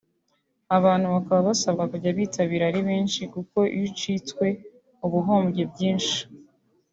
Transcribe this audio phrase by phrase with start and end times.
[0.77, 4.45] Abantu bakaba basabwa kujya bitabira ari benshi kuko iyo ucitswe
[5.05, 6.19] uba uhombye byinshi